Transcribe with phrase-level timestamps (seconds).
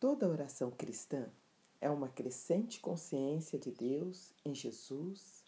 [0.00, 1.28] Toda oração cristã
[1.80, 5.42] é uma crescente consciência de Deus em Jesus,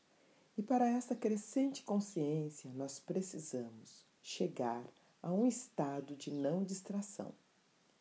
[0.59, 4.85] e para essa crescente consciência nós precisamos chegar
[5.23, 7.33] a um estado de não distração,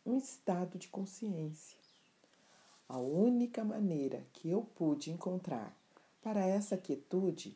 [0.03, 1.77] um estado de consciência.
[2.87, 5.77] A única maneira que eu pude encontrar
[6.19, 7.55] para essa quietude,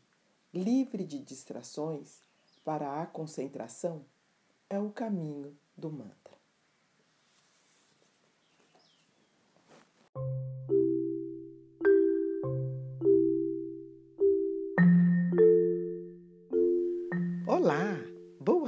[0.54, 2.20] livre de distrações,
[2.64, 4.06] para a concentração,
[4.70, 6.23] é o caminho do mantra.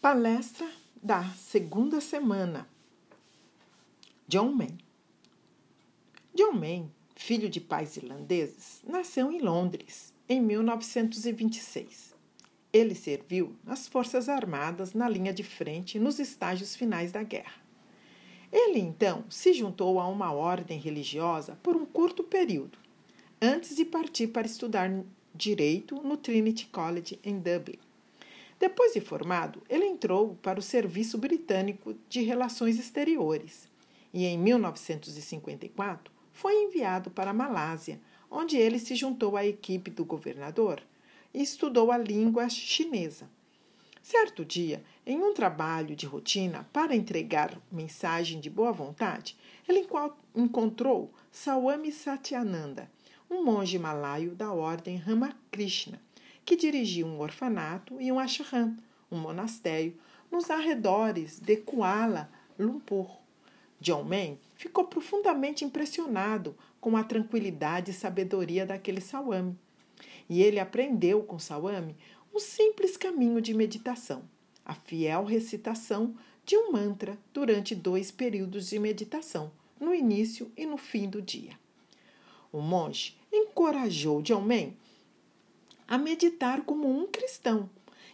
[0.00, 0.66] Palestra
[1.02, 2.66] da segunda semana.
[4.26, 4.78] John Mann.
[6.34, 6.90] John Mann
[7.22, 12.16] filho de pais irlandeses, nasceu em Londres em 1926.
[12.72, 17.61] Ele serviu nas Forças Armadas na linha de frente nos estágios finais da guerra.
[18.52, 22.78] Ele então se juntou a uma ordem religiosa por um curto período,
[23.40, 24.90] antes de partir para estudar
[25.34, 27.78] direito no Trinity College em Dublin.
[28.60, 33.68] Depois de formado, ele entrou para o Serviço Britânico de Relações Exteriores
[34.12, 37.98] e, em 1954, foi enviado para a Malásia,
[38.30, 40.82] onde ele se juntou à equipe do governador
[41.32, 43.28] e estudou a língua chinesa.
[44.02, 49.36] Certo dia, em um trabalho de rotina para entregar mensagem de boa vontade,
[49.68, 49.86] ele
[50.34, 52.90] encontrou Swami Satyananda,
[53.30, 56.02] um monge malaio da ordem Ramakrishna,
[56.44, 58.76] que dirigia um orfanato e um ashram,
[59.08, 59.96] um monastério,
[60.32, 62.28] nos arredores de Kuala
[62.58, 63.08] Lumpur.
[63.80, 69.56] John Mann ficou profundamente impressionado com a tranquilidade e sabedoria daquele Sawami.
[70.28, 71.96] E ele aprendeu com Sawami
[72.34, 74.22] um simples caminho de meditação,
[74.64, 80.76] a fiel recitação de um mantra durante dois períodos de meditação, no início e no
[80.76, 81.58] fim do dia.
[82.50, 84.72] O monge encorajou Mann
[85.86, 87.68] a meditar como um cristão,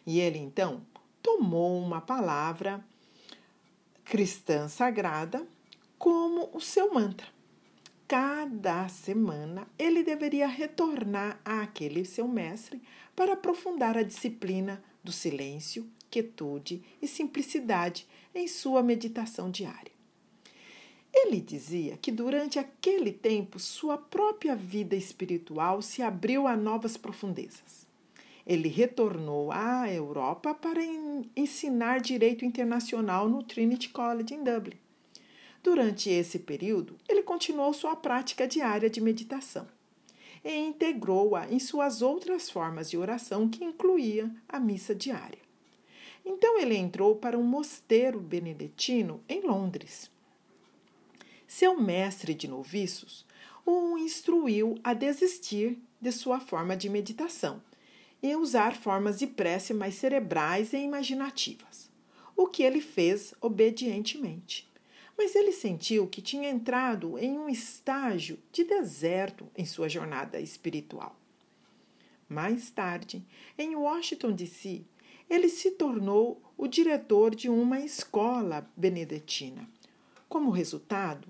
[0.05, 0.83] e ele então
[1.23, 2.85] tomou uma palavra
[4.05, 5.47] cristã sagrada
[5.99, 7.38] como o seu mantra.
[8.09, 12.81] Cada semana ele deveria retornar àquele seu mestre
[13.15, 19.93] para aprofundar a disciplina do silêncio, quietude e simplicidade em sua meditação diária.
[21.13, 27.87] Ele dizia que durante aquele tempo sua própria vida espiritual se abriu a novas profundezas.
[28.47, 30.81] Ele retornou à Europa para
[31.37, 34.79] ensinar direito internacional no Trinity College em Dublin.
[35.69, 39.69] Durante esse período, ele continuou sua prática diária de meditação
[40.43, 45.39] e integrou-a em suas outras formas de oração, que incluía a missa diária.
[46.25, 50.11] Então ele entrou para um mosteiro beneditino em Londres.
[51.47, 53.27] Seu mestre de noviços
[53.67, 57.63] o instruiu a desistir de sua forma de meditação
[58.23, 61.91] e usar formas de prece mais cerebrais e imaginativas,
[62.35, 64.68] o que ele fez obedientemente
[65.19, 71.19] mas ele sentiu que tinha entrado em um estágio de deserto em sua jornada espiritual.
[72.29, 73.27] Mais tarde,
[73.59, 74.85] em Washington, D.C.,
[75.29, 79.69] ele se tornou o diretor de uma escola beneditina.
[80.29, 81.27] Como resultado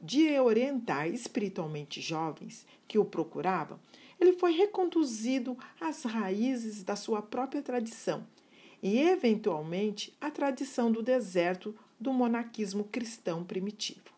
[0.00, 3.80] de orientar espiritualmente jovens que o procuravam,
[4.20, 8.26] ele foi reconduzido às raízes da sua própria tradição
[8.82, 14.10] e, eventualmente, à tradição do deserto do monaquismo cristão primitivo.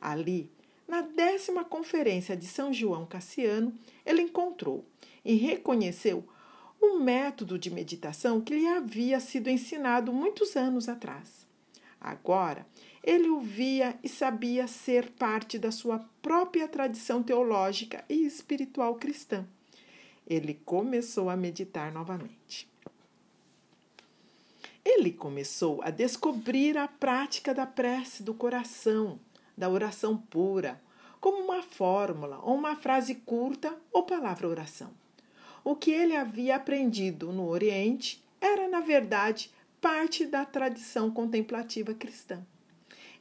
[0.00, 0.50] Ali,
[0.86, 3.72] na décima conferência de São João Cassiano,
[4.04, 4.84] ele encontrou
[5.24, 6.26] e reconheceu
[6.82, 11.46] um método de meditação que lhe havia sido ensinado muitos anos atrás.
[12.00, 12.66] Agora,
[13.02, 19.46] ele o via e sabia ser parte da sua própria tradição teológica e espiritual cristã.
[20.26, 22.68] Ele começou a meditar novamente.
[24.84, 29.18] Ele começou a descobrir a prática da prece do coração,
[29.56, 30.80] da oração pura,
[31.20, 34.90] como uma fórmula ou uma frase curta ou palavra oração.
[35.64, 39.50] o que ele havia aprendido no Oriente era, na verdade,
[39.80, 42.44] parte da tradição contemplativa cristã.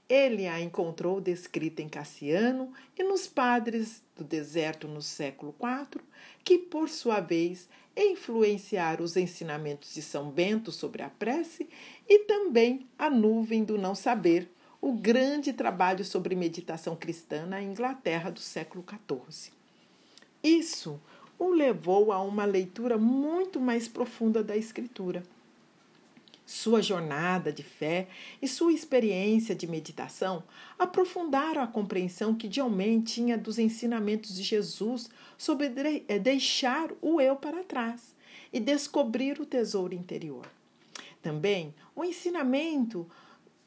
[0.10, 6.02] Ele a encontrou descrita em Cassiano e nos padres do deserto no século IV,
[6.44, 11.70] que, por sua vez, influenciaram os ensinamentos de São Bento sobre a prece
[12.08, 14.50] e também a nuvem do não saber,
[14.82, 19.54] o grande trabalho sobre meditação cristã na Inglaterra do século XIV.
[20.44, 21.00] Isso
[21.40, 25.24] o levou a uma leitura muito mais profunda da Escritura
[26.46, 28.08] sua jornada de fé
[28.42, 30.44] e sua experiência de meditação
[30.78, 35.72] aprofundaram a compreensão que Diomen tinha dos ensinamentos de Jesus sobre
[36.08, 38.14] eh, deixar o eu para trás
[38.52, 40.46] e descobrir o tesouro interior.
[41.22, 43.08] Também o ensinamento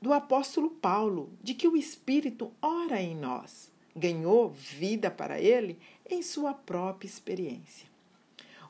[0.00, 5.78] do apóstolo Paulo de que o Espírito ora em nós, ganhou vida para ele
[6.08, 7.88] em sua própria experiência.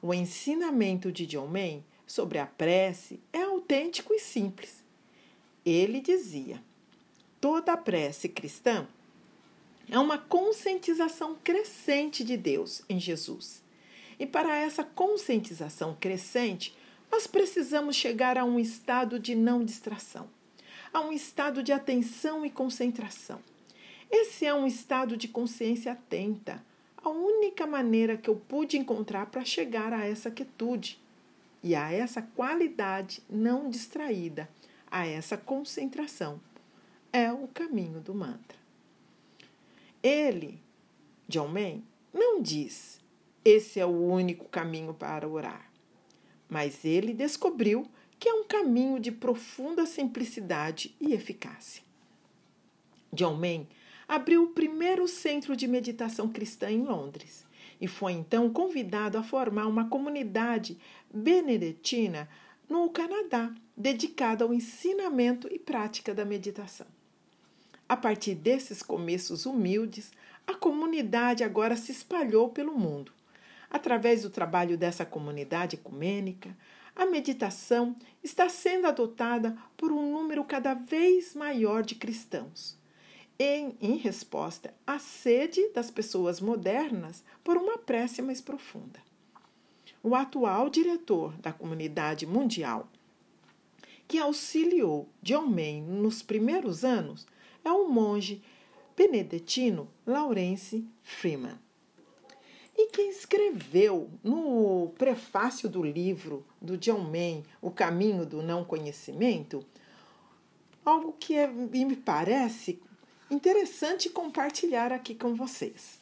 [0.00, 4.84] O ensinamento de May sobre a prece é autêntico e simples.
[5.64, 6.62] Ele dizia:
[7.40, 8.86] toda a prece cristã
[9.90, 13.62] é uma conscientização crescente de Deus em Jesus.
[14.18, 16.74] E para essa conscientização crescente,
[17.10, 20.28] nós precisamos chegar a um estado de não distração,
[20.92, 23.40] a um estado de atenção e concentração.
[24.10, 26.64] Esse é um estado de consciência atenta,
[26.96, 30.98] a única maneira que eu pude encontrar para chegar a essa quietude
[31.66, 34.48] e a essa qualidade não distraída,
[34.88, 36.40] a essa concentração.
[37.12, 38.56] É o caminho do mantra.
[40.00, 40.60] Ele,
[41.28, 41.82] John May,
[42.14, 43.00] não diz
[43.44, 45.68] esse é o único caminho para orar,
[46.48, 47.84] mas ele descobriu
[48.16, 51.82] que é um caminho de profunda simplicidade e eficácia.
[53.12, 53.66] John May
[54.06, 57.45] abriu o primeiro centro de meditação cristã em Londres
[57.80, 60.78] e foi então convidado a formar uma comunidade
[61.12, 62.28] beneditina
[62.68, 66.86] no Canadá, dedicada ao ensinamento e prática da meditação.
[67.88, 70.10] A partir desses começos humildes,
[70.46, 73.12] a comunidade agora se espalhou pelo mundo.
[73.70, 76.56] Através do trabalho dessa comunidade ecumênica,
[76.94, 77.94] a meditação
[78.24, 82.76] está sendo adotada por um número cada vez maior de cristãos
[83.38, 89.00] em, em resposta à sede das pessoas modernas por uma prece mais profunda.
[90.02, 92.88] O atual diretor da comunidade mundial,
[94.08, 97.26] que auxiliou John May nos primeiros anos,
[97.64, 98.40] é o monge
[98.96, 101.58] benedetino Lawrence Freeman.
[102.78, 109.64] E quem escreveu no prefácio do livro do John May, O Caminho do Não Conhecimento,
[110.84, 112.78] algo que é, me parece
[113.30, 115.98] interessante compartilhar aqui com vocês.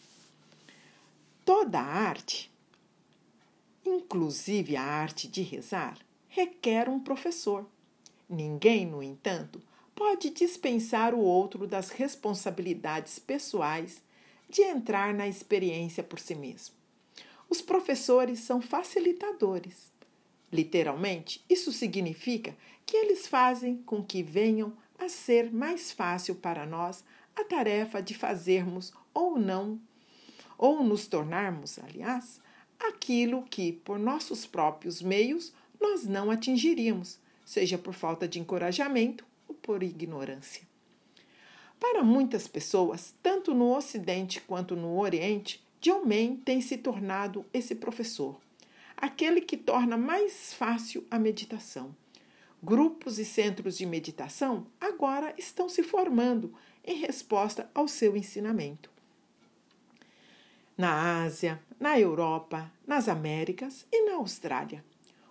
[1.45, 2.51] Toda arte,
[3.85, 5.99] inclusive a arte de rezar,
[6.29, 7.67] requer um professor.
[8.29, 9.61] Ninguém, no entanto,
[9.95, 14.03] pode dispensar o outro das responsabilidades pessoais
[14.49, 16.75] de entrar na experiência por si mesmo.
[17.49, 19.93] Os professores são facilitadores.
[20.53, 22.57] Literalmente, isso significa
[22.87, 27.05] que eles fazem com que venham a ser mais fácil para nós
[27.37, 29.81] a tarefa de fazermos ou não,
[30.57, 32.41] ou nos tornarmos, aliás,
[32.79, 39.55] aquilo que, por nossos próprios meios, nós não atingiríamos, seja por falta de encorajamento ou
[39.55, 40.63] por ignorância.
[41.79, 47.75] Para muitas pessoas, tanto no Ocidente quanto no Oriente, John Main tem se tornado esse
[47.75, 48.41] professor,
[48.97, 51.95] aquele que torna mais fácil a meditação.
[52.65, 58.91] Grupos e centros de meditação agora estão se formando em resposta ao seu ensinamento.
[60.75, 64.83] Na Ásia, na Europa, nas Américas e na Austrália.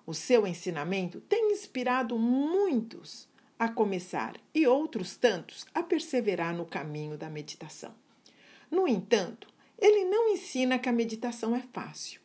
[0.05, 7.17] O seu ensinamento tem inspirado muitos a começar e outros tantos a perseverar no caminho
[7.17, 7.95] da meditação.
[8.69, 9.47] No entanto,
[9.79, 12.21] ele não ensina que a meditação é fácil.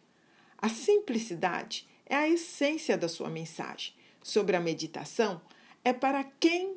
[0.59, 3.97] A simplicidade é a essência da sua mensagem
[4.29, 5.41] sobre a meditação
[5.83, 6.77] é para quem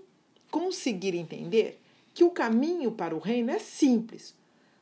[0.49, 1.81] conseguir entender
[2.13, 4.33] que o caminho para o reino é simples.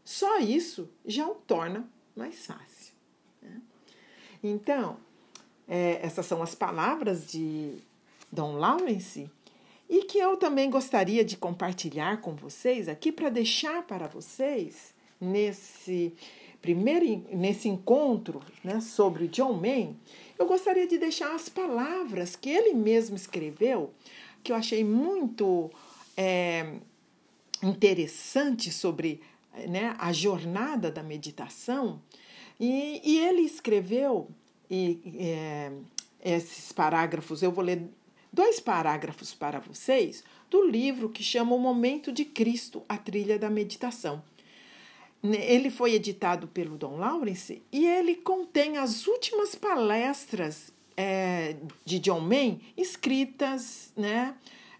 [0.06, 2.94] Só isso já o torna mais fácil.
[3.42, 3.60] Né?
[4.44, 4.98] Então,
[5.68, 7.74] é, essas são as palavras de
[8.32, 9.30] Dom Lawrence
[9.90, 16.14] e que eu também gostaria de compartilhar com vocês aqui para deixar para vocês nesse
[16.62, 19.96] primeiro nesse encontro né, sobre John May,
[20.38, 23.94] eu gostaria de deixar as palavras que ele mesmo escreveu,
[24.44, 25.70] que eu achei muito
[26.16, 26.76] é,
[27.64, 29.22] interessante sobre
[29.68, 32.02] né, a jornada da meditação.
[32.60, 34.30] E, e ele escreveu
[34.70, 35.72] e é,
[36.22, 37.90] esses parágrafos, eu vou ler
[38.32, 43.50] dois parágrafos para vocês do livro que chama O Momento de Cristo, a Trilha da
[43.50, 44.22] Meditação.
[45.24, 52.22] Ele foi editado pelo Don Lawrence e ele contém as últimas palestras é, de John
[52.22, 54.34] Main escritas né,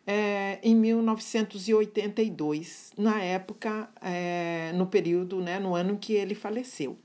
[0.06, 6.98] é, em 1982, na época, é, no período, né, no ano que ele faleceu.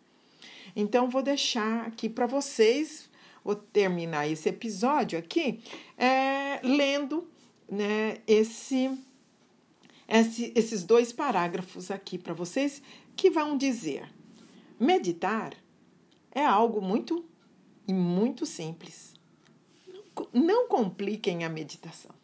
[0.75, 3.09] Então, vou deixar aqui para vocês,
[3.45, 5.61] vou terminar esse episódio aqui
[5.99, 7.29] é, lendo
[7.71, 8.91] né, esse,
[10.09, 12.83] esse, esses dois parágrafos aqui para vocês
[13.17, 14.13] que vão dizer:
[14.79, 15.55] meditar
[16.31, 17.25] é algo muito
[17.87, 19.15] e muito simples.
[20.33, 22.15] Não compliquem a meditação.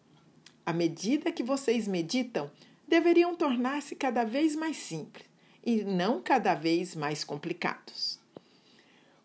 [0.64, 2.50] À medida que vocês meditam,
[2.86, 5.26] deveriam tornar-se cada vez mais simples
[5.64, 8.18] e não cada vez mais complicados.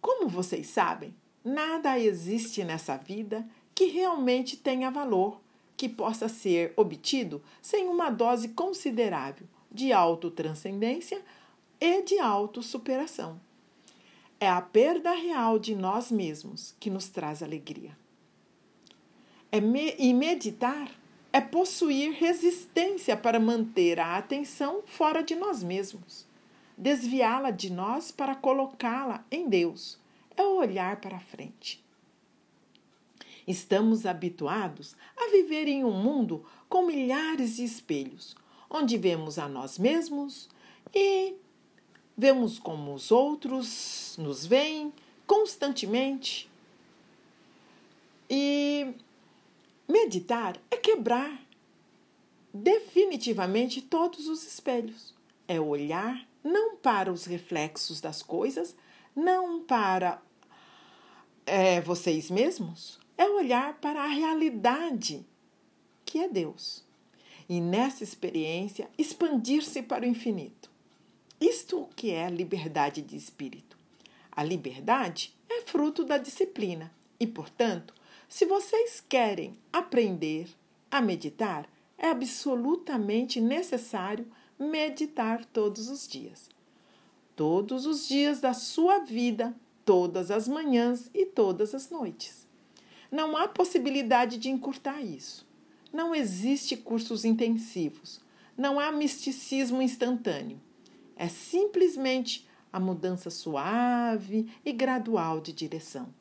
[0.01, 5.41] Como vocês sabem, nada existe nessa vida que realmente tenha valor,
[5.75, 11.21] que possa ser obtido sem uma dose considerável de autotranscendência
[11.79, 13.39] e de autossuperação.
[14.39, 17.97] É a perda real de nós mesmos que nos traz alegria.
[19.51, 20.89] É me e meditar
[21.35, 26.25] é possuir resistência para manter a atenção fora de nós mesmos,
[26.77, 29.99] desviá-la de nós para colocá-la em Deus.
[30.37, 31.83] É o olhar para frente.
[33.45, 38.33] Estamos habituados a viver em um mundo com milhares de espelhos,
[38.69, 40.49] onde vemos a nós mesmos
[40.93, 41.35] e
[42.17, 44.93] vemos como os outros nos veem
[45.25, 46.49] constantemente.
[48.29, 48.93] E
[49.87, 51.39] Meditar é quebrar
[52.53, 55.13] definitivamente todos os espelhos.
[55.47, 58.75] É olhar não para os reflexos das coisas,
[59.15, 60.21] não para
[61.45, 65.25] é, vocês mesmos, é olhar para a realidade
[66.03, 66.83] que é Deus.
[67.47, 70.71] E nessa experiência, expandir-se para o infinito.
[71.39, 73.77] Isto que é a liberdade de espírito.
[74.31, 77.93] A liberdade é fruto da disciplina e, portanto,
[78.27, 80.47] se vocês querem aprender
[80.89, 84.25] a meditar, é absolutamente necessário
[84.57, 86.49] meditar todos os dias.
[87.35, 92.47] Todos os dias da sua vida, todas as manhãs e todas as noites.
[93.11, 95.45] Não há possibilidade de encurtar isso.
[95.91, 98.21] Não existe cursos intensivos.
[98.57, 100.59] Não há misticismo instantâneo.
[101.15, 106.13] É simplesmente a mudança suave e gradual de direção.